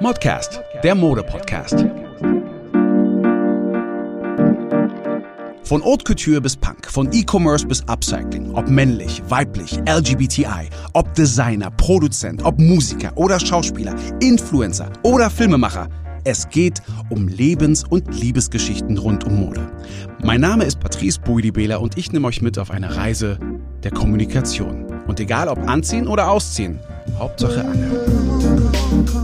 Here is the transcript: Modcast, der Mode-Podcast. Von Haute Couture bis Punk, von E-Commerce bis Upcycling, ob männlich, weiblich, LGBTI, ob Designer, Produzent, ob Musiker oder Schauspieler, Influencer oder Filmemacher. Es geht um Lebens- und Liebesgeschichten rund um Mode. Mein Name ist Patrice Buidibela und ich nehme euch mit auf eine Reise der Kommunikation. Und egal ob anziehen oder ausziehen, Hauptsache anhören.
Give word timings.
Modcast, 0.00 0.60
der 0.82 0.96
Mode-Podcast. 0.96 1.86
Von 5.62 5.84
Haute 5.84 6.04
Couture 6.04 6.40
bis 6.40 6.56
Punk, 6.56 6.90
von 6.90 7.08
E-Commerce 7.12 7.64
bis 7.64 7.80
Upcycling, 7.88 8.52
ob 8.54 8.68
männlich, 8.68 9.22
weiblich, 9.28 9.78
LGBTI, 9.88 10.68
ob 10.94 11.14
Designer, 11.14 11.70
Produzent, 11.70 12.44
ob 12.44 12.58
Musiker 12.58 13.16
oder 13.16 13.38
Schauspieler, 13.38 13.94
Influencer 14.20 14.90
oder 15.04 15.30
Filmemacher. 15.30 15.88
Es 16.24 16.48
geht 16.48 16.82
um 17.10 17.28
Lebens- 17.28 17.84
und 17.84 18.12
Liebesgeschichten 18.18 18.98
rund 18.98 19.24
um 19.24 19.36
Mode. 19.36 19.70
Mein 20.24 20.40
Name 20.40 20.64
ist 20.64 20.80
Patrice 20.80 21.20
Buidibela 21.20 21.76
und 21.76 21.96
ich 21.96 22.10
nehme 22.10 22.26
euch 22.26 22.42
mit 22.42 22.58
auf 22.58 22.72
eine 22.72 22.96
Reise 22.96 23.38
der 23.84 23.92
Kommunikation. 23.92 24.86
Und 25.06 25.20
egal 25.20 25.48
ob 25.48 25.58
anziehen 25.68 26.08
oder 26.08 26.30
ausziehen, 26.30 26.80
Hauptsache 27.18 27.60
anhören. 27.60 29.23